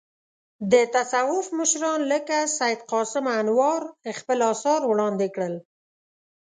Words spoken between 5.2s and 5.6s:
کړل.